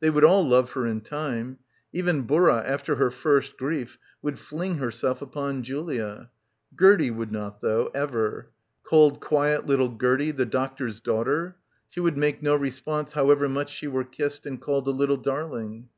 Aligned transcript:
They 0.00 0.08
would 0.08 0.24
all 0.24 0.42
love 0.42 0.70
her 0.70 0.86
in 0.86 1.02
time. 1.02 1.58
Even 1.92 2.22
Burra 2.22 2.62
after 2.64 2.94
her 2.94 3.10
first 3.10 3.58
grief 3.58 3.98
would 4.22 4.38
fling 4.38 4.76
herself 4.76 5.20
upon 5.20 5.62
Julia... 5.62 6.30
Gertie 6.80 7.10
would 7.10 7.30
not 7.30 7.60
though, 7.60 7.90
ever. 7.94 8.48
Cold, 8.84 9.20
quiet 9.20 9.66
little 9.66 9.94
Gertie, 9.94 10.30
the 10.30 10.46
doc 10.46 10.78
tor's 10.78 11.00
daughter. 11.00 11.56
She 11.90 12.00
would 12.00 12.16
make 12.16 12.42
no 12.42 12.54
response 12.56 13.12
however 13.12 13.50
much 13.50 13.68
she 13.70 13.86
were 13.86 14.04
kissed 14.04 14.46
and 14.46 14.58
called 14.58 14.88
a 14.88 14.92
little 14.92 15.18
darling. 15.18 15.90